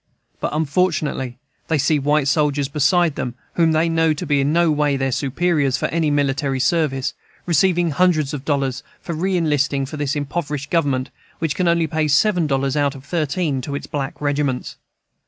[0.39, 4.71] But, unfortunately, they see white soldiers beside them, whom they know to be in no
[4.71, 7.13] way their superiors for any military service,
[7.45, 12.07] receiving hundreds of dollars for re enlisting for this impoverished Government, which can only pay
[12.07, 14.75] seven dollars out of thirteen to its black regiments.